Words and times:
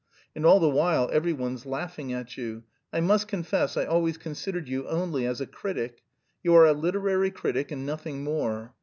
And 0.35 0.47
all 0.47 0.59
the 0.59 0.67
while 0.67 1.11
every 1.13 1.31
one's 1.31 1.63
laughing 1.63 2.11
at 2.11 2.35
you. 2.35 2.63
I 2.91 3.01
must 3.01 3.27
confess 3.27 3.77
I 3.77 3.85
always 3.85 4.17
considered 4.17 4.67
you 4.67 4.87
only 4.87 5.27
as 5.27 5.39
a 5.41 5.45
critic. 5.45 6.01
You 6.41 6.55
are 6.55 6.65
a 6.65 6.73
literary 6.73 7.29
critic 7.29 7.69
and 7.71 7.85
nothing 7.85 8.23
more. 8.23 8.73